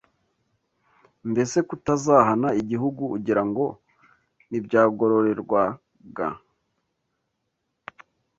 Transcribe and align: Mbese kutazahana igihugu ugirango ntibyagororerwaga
Mbese 1.31 1.57
kutazahana 1.67 2.47
igihugu 2.61 3.03
ugirango 3.17 3.65
ntibyagororerwaga 4.47 6.27